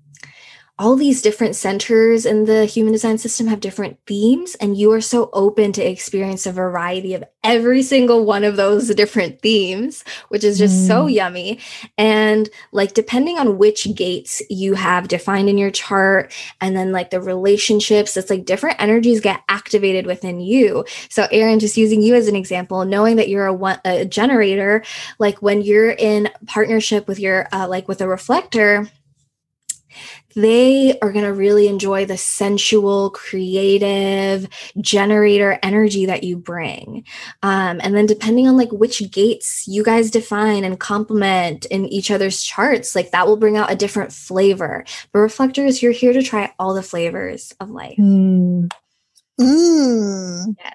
[0.83, 5.01] all these different centers in the human design system have different themes and you are
[5.01, 10.43] so open to experience a variety of every single one of those different themes which
[10.43, 11.15] is just so Mm.
[11.15, 11.59] yummy
[11.97, 17.11] and like depending on which gates you have defined in your chart and then like
[17.11, 22.17] the relationships it's like different energies get activated within you so Erin just using you
[22.17, 24.83] as an example knowing that you're a, one, a generator
[25.21, 28.91] like when you're in partnership with your uh, like with a reflector
[30.35, 34.49] they are going to really enjoy the sensual, creative
[34.81, 37.05] generator energy that you bring.
[37.43, 42.11] Um, and then, depending on like which gates you guys define and complement in each
[42.11, 44.85] other's charts, like that will bring out a different flavor.
[45.13, 47.97] But reflectors, you're here to try all the flavors of life.
[47.99, 48.69] Mm.
[49.41, 50.55] Mm.
[50.59, 50.75] Yes.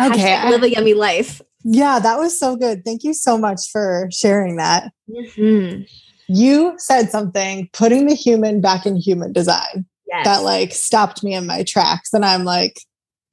[0.00, 0.20] Okay.
[0.20, 1.40] Hashtag live a yummy life.
[1.64, 2.84] yeah, that was so good.
[2.84, 4.92] Thank you so much for sharing that.
[5.08, 5.86] Mhm.
[6.34, 9.86] You said something, putting the human back in human design.
[10.06, 10.24] yes.
[10.24, 12.12] that like stopped me in my tracks.
[12.12, 12.80] And I'm like,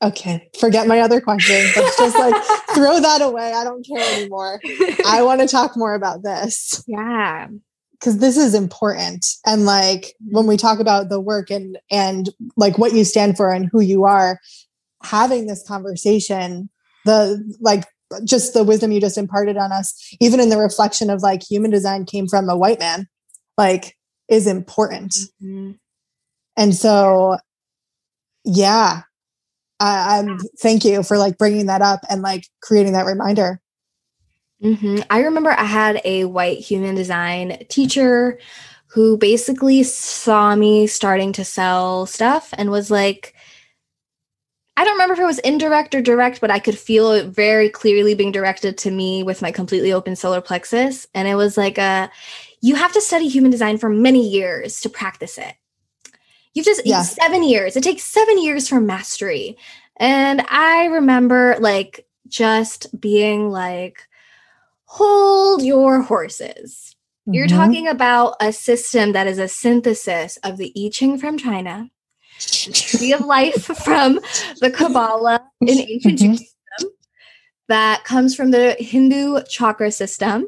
[0.02, 1.76] okay, forget my other questions.
[1.76, 2.44] Let's just like
[2.76, 3.54] throw that away.
[3.54, 4.62] I don't care anymore.
[5.06, 6.84] I want to talk more about this.
[6.88, 7.48] Yeah.
[8.02, 9.26] Cause this is important.
[9.46, 13.52] And like when we talk about the work and and like what you stand for
[13.52, 14.40] and who you are,
[15.04, 16.70] having this conversation,
[17.04, 17.84] the like
[18.24, 21.72] just the wisdom you just imparted on us, even in the reflection of like human
[21.72, 23.08] design came from a white man,
[23.58, 23.96] like
[24.28, 25.14] is important.
[25.42, 25.72] Mm-hmm.
[26.58, 27.38] And so
[28.44, 29.02] yeah,
[29.80, 33.62] I, am thank you for like bringing that up and like creating that reminder.
[34.64, 35.00] Mm-hmm.
[35.10, 38.40] I remember I had a white human design teacher
[38.88, 43.36] who basically saw me starting to sell stuff and was like,
[44.80, 47.68] I don't remember if it was indirect or direct, but I could feel it very
[47.68, 51.06] clearly being directed to me with my completely open solar plexus.
[51.14, 52.10] And it was like a,
[52.62, 55.54] you have to study human design for many years to practice it.
[56.54, 57.02] You've just yeah.
[57.02, 57.76] seven years.
[57.76, 59.58] It takes seven years for mastery.
[59.98, 64.08] And I remember like just being like,
[64.86, 66.96] hold your horses.
[67.28, 67.34] Mm-hmm.
[67.34, 71.92] You're talking about a system that is a synthesis of the I Ching from China,
[72.68, 74.20] tree of life from
[74.62, 76.34] the Kabbalah in ancient mm-hmm.
[76.34, 76.48] Judaism,
[77.68, 80.48] that comes from the Hindu chakra system,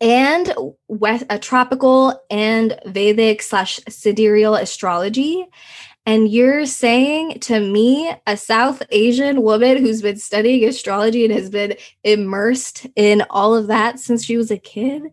[0.00, 0.52] and
[0.88, 5.46] west, a tropical and Vedic slash sidereal astrology.
[6.04, 11.48] And you're saying to me, a South Asian woman who's been studying astrology and has
[11.48, 15.04] been immersed in all of that since she was a kid,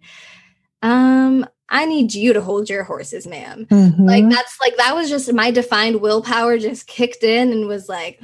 [0.82, 3.68] um, I need you to hold your horses, ma'am.
[3.70, 4.04] Mm-hmm.
[4.04, 8.20] Like that's like that was just my defined willpower just kicked in and was like,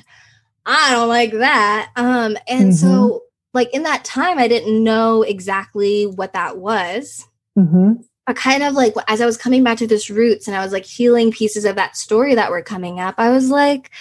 [0.65, 1.91] I don't like that.
[1.96, 2.72] Um, and mm-hmm.
[2.72, 7.26] so like in that time, I didn't know exactly what that was.
[7.58, 7.94] Mm-hmm.
[8.34, 10.86] Kind of like as I was coming back to this roots and I was like
[10.86, 13.91] healing pieces of that story that were coming up, I was like,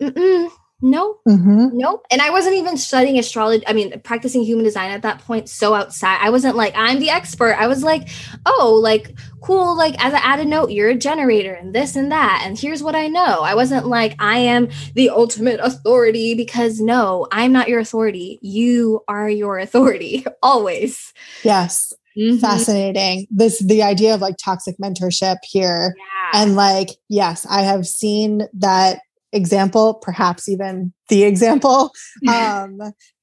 [0.00, 0.50] Mm-mm,
[0.82, 1.68] no, mm-hmm.
[1.72, 2.04] nope.
[2.10, 3.66] And I wasn't even studying astrology.
[3.68, 5.48] I mean, practicing human design at that point.
[5.48, 7.54] So outside, I wasn't like, I'm the expert.
[7.54, 8.08] I was like,
[8.46, 9.76] oh, like, cool.
[9.76, 12.42] Like, as I add a note, you're a generator and this and that.
[12.44, 13.42] And here's what I know.
[13.42, 18.40] I wasn't like, I am the ultimate authority because no, I'm not your authority.
[18.42, 21.12] You are your authority always.
[21.44, 21.92] Yes.
[22.18, 22.38] Mm-hmm.
[22.38, 23.28] Fascinating.
[23.30, 25.94] This, the idea of like toxic mentorship here.
[25.96, 26.42] Yeah.
[26.42, 29.00] And like, yes, I have seen that
[29.32, 31.92] example, perhaps even the example.
[32.28, 32.80] Um,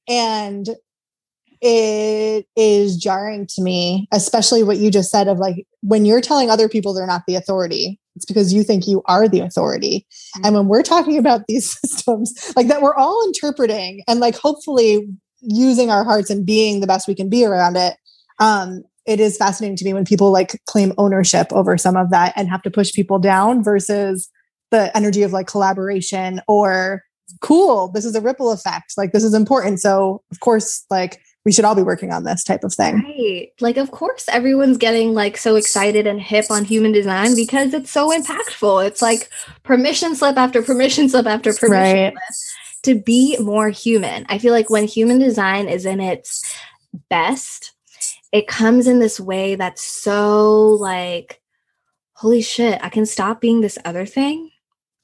[0.08, 0.68] and
[1.60, 6.50] it is jarring to me, especially what you just said of like when you're telling
[6.50, 10.06] other people they're not the authority, it's because you think you are the authority.
[10.36, 10.46] Mm-hmm.
[10.46, 15.08] And when we're talking about these systems, like that we're all interpreting and like hopefully
[15.40, 17.96] using our hearts and being the best we can be around it.
[18.38, 22.32] Um, it is fascinating to me when people like claim ownership over some of that
[22.36, 24.30] and have to push people down versus
[24.70, 27.04] the energy of like collaboration or
[27.40, 31.52] cool this is a ripple effect like this is important so of course like we
[31.52, 32.96] should all be working on this type of thing.
[32.96, 33.48] Right.
[33.60, 37.90] Like of course everyone's getting like so excited and hip on human design because it's
[37.90, 38.86] so impactful.
[38.86, 39.30] It's like
[39.62, 42.12] permission slip after permission slip after permission right.
[42.12, 44.26] slip to be more human.
[44.28, 46.44] I feel like when human design is in its
[47.08, 47.72] best
[48.32, 51.40] it comes in this way that's so like
[52.14, 54.49] holy shit i can stop being this other thing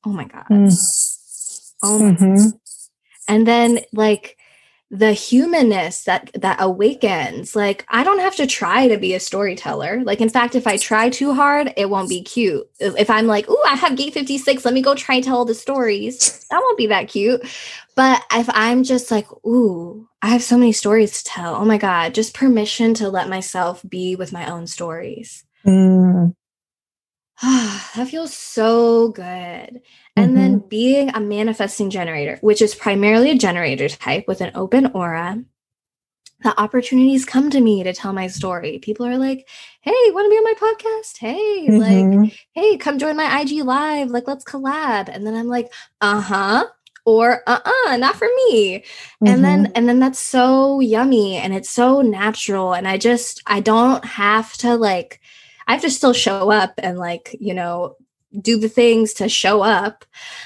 [0.07, 1.77] oh my god mm.
[1.83, 2.49] oh my mm-hmm.
[3.29, 4.38] and then like
[4.90, 10.01] the humanness that that awakens like i don't have to try to be a storyteller
[10.05, 13.47] like in fact if i try too hard it won't be cute if i'm like
[13.49, 16.61] oh i have gate 56 let me go try and tell all the stories that
[16.61, 17.45] won't be that cute
[17.97, 21.79] but if i'm just like ooh i have so many stories to tell oh my
[21.79, 26.33] god just permission to let myself be with my own stories mm.
[27.42, 29.25] that feels so good.
[29.25, 29.81] And
[30.16, 30.35] mm-hmm.
[30.35, 35.44] then being a manifesting generator, which is primarily a generator type with an open aura,
[36.42, 38.79] the opportunities come to me to tell my story.
[38.79, 39.49] People are like,
[39.81, 41.18] hey, want to be on my podcast?
[41.18, 42.22] Hey, mm-hmm.
[42.22, 44.11] like, hey, come join my IG live.
[44.11, 45.09] Like, let's collab.
[45.09, 46.66] And then I'm like, uh huh.
[47.05, 48.79] Or uh uh-uh, uh, not for me.
[48.79, 49.27] Mm-hmm.
[49.29, 49.72] And then, mm-hmm.
[49.77, 52.75] and then that's so yummy and it's so natural.
[52.75, 55.20] And I just, I don't have to like,
[55.66, 57.96] I have to still show up and like, you know,
[58.40, 60.05] do the things to show up,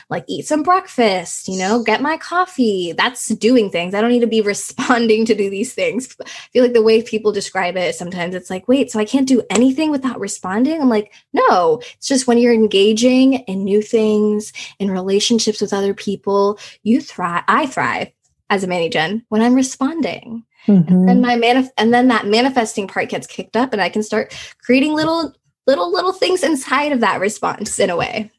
[0.09, 2.93] like eat some breakfast, you know, get my coffee.
[2.93, 3.95] That's doing things.
[3.95, 6.15] I don't need to be responding to do these things.
[6.21, 9.29] I feel like the way people describe it, sometimes it's like, wait, so I can't
[9.29, 10.81] do anything without responding?
[10.81, 15.95] I'm like, no, it's just when you're engaging in new things, in relationships with other
[15.95, 17.45] people, you thrive.
[17.49, 18.13] I thrive
[18.51, 20.45] as a mani gen when I'm responding.
[20.67, 20.93] Mm-hmm.
[20.93, 24.03] And then my manif- and then that manifesting part gets kicked up and I can
[24.03, 25.35] start creating little
[25.67, 28.31] little little things inside of that response in a way.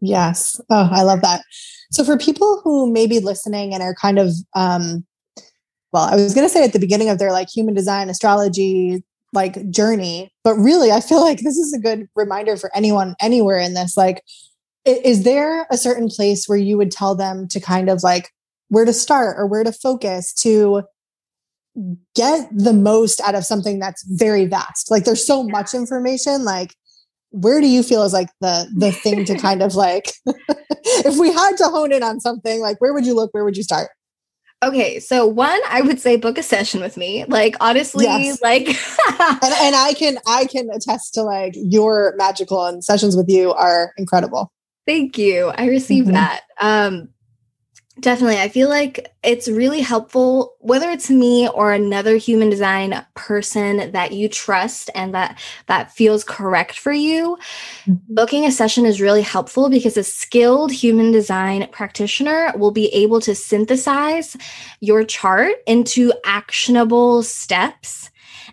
[0.00, 0.60] Yes.
[0.70, 1.42] Oh, I love that.
[1.90, 5.06] So for people who may be listening and are kind of um
[5.92, 9.02] well, I was going to say at the beginning of their like human design astrology
[9.32, 13.58] like journey, but really I feel like this is a good reminder for anyone anywhere
[13.58, 14.22] in this like
[14.84, 18.30] is there a certain place where you would tell them to kind of like
[18.68, 20.82] where to start or where to focus to
[22.14, 26.74] get the most out of something that's very vast like there's so much information like
[27.30, 31.32] where do you feel is like the the thing to kind of like if we
[31.32, 33.90] had to hone in on something like where would you look where would you start
[34.60, 37.24] Okay, so one, I would say book a session with me.
[37.26, 38.42] Like honestly, yes.
[38.42, 38.66] like
[39.08, 43.52] and, and I can I can attest to like your magical and sessions with you
[43.52, 44.52] are incredible.
[44.84, 45.52] Thank you.
[45.56, 46.14] I received mm-hmm.
[46.14, 46.42] that.
[46.60, 47.10] Um
[48.00, 48.38] Definitely.
[48.38, 54.12] I feel like it's really helpful, whether it's me or another human design person that
[54.12, 57.36] you trust and that that feels correct for you.
[57.86, 58.14] Mm-hmm.
[58.14, 63.20] Booking a session is really helpful because a skilled human design practitioner will be able
[63.20, 64.36] to synthesize
[64.80, 68.10] your chart into actionable steps.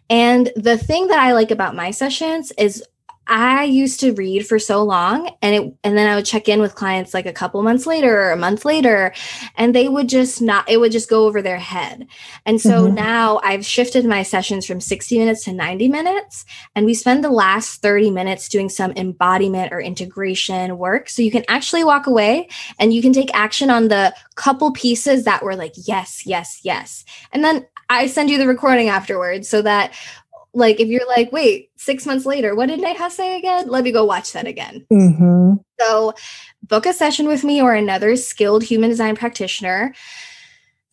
[0.09, 2.83] And the thing that I like about my sessions is
[3.27, 6.59] I used to read for so long and it and then I would check in
[6.59, 9.13] with clients like a couple months later or a month later
[9.55, 12.07] and they would just not it would just go over their head.
[12.45, 12.95] And so mm-hmm.
[12.95, 16.45] now I've shifted my sessions from 60 minutes to 90 minutes
[16.75, 21.31] and we spend the last 30 minutes doing some embodiment or integration work so you
[21.31, 22.47] can actually walk away
[22.79, 27.05] and you can take action on the couple pieces that were like yes, yes, yes.
[27.31, 29.93] And then I send you the recording afterwards so that
[30.55, 33.67] like if you're like, wait, six months later, what did Neha say again?
[33.67, 34.85] Let me go watch that again.
[34.91, 35.55] Mm-hmm.
[35.79, 36.13] So
[36.63, 39.93] book a session with me or another skilled human design practitioner.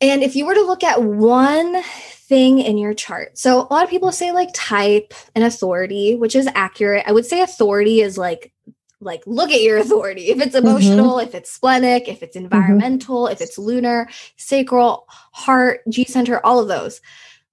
[0.01, 3.85] And if you were to look at one thing in your chart, so a lot
[3.85, 7.05] of people say like type and authority, which is accurate.
[7.07, 8.53] I would say authority is like
[9.01, 10.67] like look at your authority if it's mm-hmm.
[10.67, 11.29] emotional mm-hmm.
[11.29, 12.45] if it's splenic if it's mm-hmm.
[12.45, 13.33] environmental mm-hmm.
[13.33, 17.01] if it's lunar sacral heart g center all of those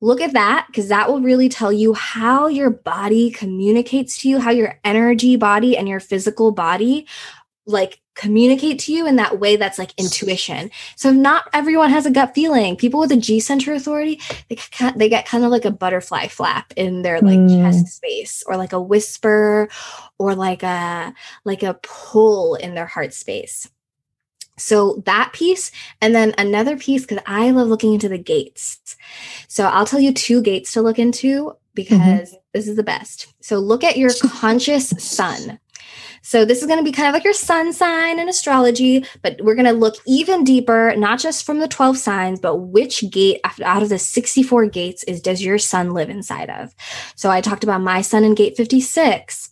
[0.02, 4.39] look at that because that will really tell you how your body communicates to you,
[4.39, 7.06] how your energy body and your physical body
[7.66, 10.70] like communicate to you in that way that's like intuition.
[10.95, 12.76] So not everyone has a gut feeling.
[12.76, 14.20] People with a G center authority,
[14.50, 14.58] they
[14.95, 17.62] they get kind of like a butterfly flap in their like mm.
[17.62, 19.70] chest space or like a whisper
[20.18, 21.14] or like a
[21.45, 23.70] like a pull in their heart space.
[24.60, 28.95] So that piece, and then another piece, because I love looking into the gates.
[29.47, 31.57] So I'll tell you two gates to look into mm-hmm.
[31.76, 32.36] because mm-hmm.
[32.53, 33.34] this is the best.
[33.41, 35.60] So look at your conscious sun.
[36.22, 39.39] So this is going to be kind of like your sun sign in astrology, but
[39.41, 43.39] we're going to look even deeper, not just from the 12 signs, but which gate
[43.64, 46.76] out of the 64 gates is does your sun live inside of?
[47.16, 49.49] So I talked about my sun in gate 56.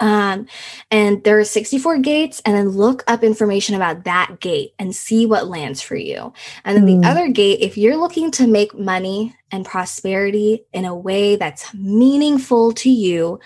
[0.00, 0.46] Um,
[0.90, 5.26] and there are 64 gates, and then look up information about that gate and see
[5.26, 6.32] what lands for you.
[6.64, 7.02] And then mm.
[7.02, 11.72] the other gate, if you're looking to make money and prosperity in a way that's
[11.74, 13.38] meaningful to you,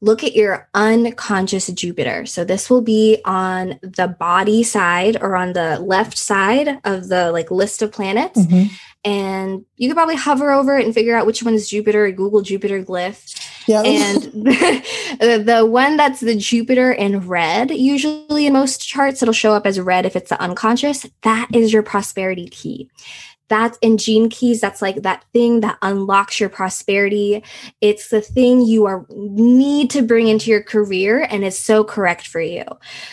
[0.00, 2.26] look at your unconscious Jupiter.
[2.26, 7.32] So this will be on the body side or on the left side of the
[7.32, 8.40] like list of planets.
[8.40, 8.74] Mm-hmm.
[9.04, 12.42] And you could probably hover over it and figure out which one is Jupiter, Google
[12.42, 13.34] Jupiter glyph.
[13.66, 13.82] Yeah.
[13.82, 19.54] And the, the one that's the Jupiter in red, usually in most charts, it'll show
[19.54, 21.06] up as red if it's the unconscious.
[21.22, 22.90] That is your prosperity key
[23.48, 27.42] that's in gene keys that's like that thing that unlocks your prosperity.
[27.80, 32.26] It's the thing you are need to bring into your career and is so correct
[32.26, 32.64] for you.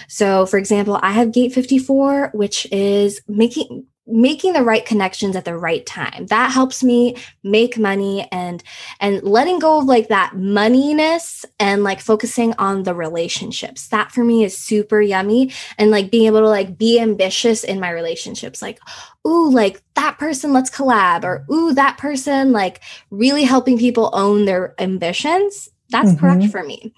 [0.07, 5.45] So for example i have gate 54 which is making making the right connections at
[5.45, 6.27] the right time.
[6.27, 8.63] That helps me make money and
[8.99, 13.87] and letting go of like that moneyness and like focusing on the relationships.
[13.87, 15.51] That for me is super yummy.
[15.77, 18.79] And like being able to like be ambitious in my relationships like
[19.27, 24.45] ooh like that person let's collab or ooh that person like really helping people own
[24.45, 25.69] their ambitions.
[25.89, 26.19] That's mm-hmm.
[26.19, 26.93] correct for me.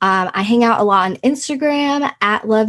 [0.00, 2.68] I hang out a lot on Instagram at Love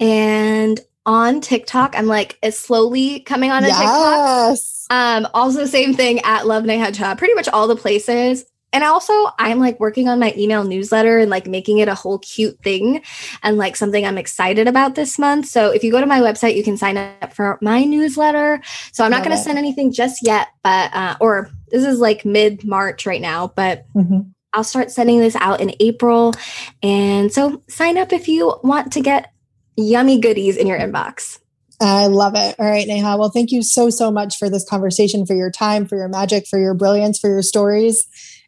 [0.00, 1.96] And on TikTok.
[1.96, 3.78] I'm like, it's slowly coming on a yes.
[3.78, 4.58] TikTok.
[4.88, 8.46] Um, also same thing at Love pretty much all the places.
[8.76, 12.18] And also, I'm like working on my email newsletter and like making it a whole
[12.18, 13.00] cute thing
[13.42, 15.46] and like something I'm excited about this month.
[15.46, 18.60] So if you go to my website, you can sign up for my newsletter.
[18.92, 22.26] So I'm not going to send anything just yet, but, uh, or this is like
[22.26, 24.28] mid March right now, but mm-hmm.
[24.52, 26.34] I'll start sending this out in April.
[26.82, 29.32] And so sign up if you want to get
[29.78, 31.38] yummy goodies in your inbox.
[31.80, 32.56] I love it.
[32.58, 33.16] All right, Neha.
[33.16, 36.46] Well, thank you so, so much for this conversation, for your time, for your magic,
[36.46, 38.06] for your brilliance, for your stories.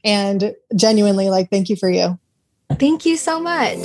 [0.08, 2.18] And genuinely, like, thank you for you.
[2.78, 3.76] Thank you so much.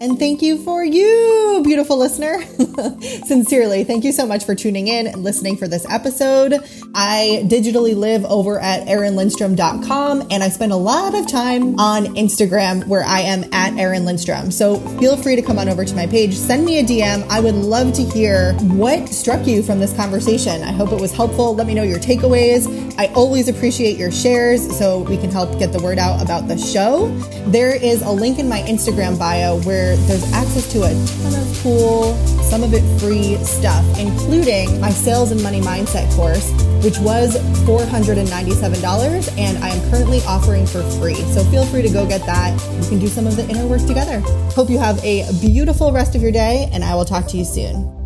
[0.00, 2.40] And thank you for you, beautiful listener.
[3.26, 6.54] Sincerely, thank you so much for tuning in and listening for this episode.
[6.94, 12.86] I digitally live over at erinlindstrom.com and I spend a lot of time on Instagram
[12.86, 14.52] where I am at Erin Lindstrom.
[14.52, 17.26] So feel free to come on over to my page, send me a DM.
[17.28, 20.62] I would love to hear what struck you from this conversation.
[20.62, 21.56] I hope it was helpful.
[21.56, 22.94] Let me know your takeaways.
[22.98, 26.56] I always appreciate your shares so we can help get the word out about the
[26.56, 27.08] show.
[27.48, 29.58] There is a link in my Instagram bio
[29.88, 34.90] where there's access to a ton of cool, some of it free stuff, including my
[34.90, 36.50] sales and money mindset course,
[36.84, 41.14] which was $497 and I am currently offering for free.
[41.32, 42.52] So feel free to go get that.
[42.80, 44.20] We can do some of the inner work together.
[44.52, 47.44] Hope you have a beautiful rest of your day and I will talk to you
[47.44, 47.97] soon.